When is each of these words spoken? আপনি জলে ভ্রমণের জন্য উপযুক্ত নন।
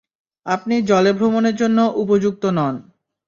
আপনি 0.45 0.75
জলে 0.81 1.11
ভ্রমণের 1.13 1.55
জন্য 1.55 1.79
উপযুক্ত 1.95 2.43
নন। 2.57 2.75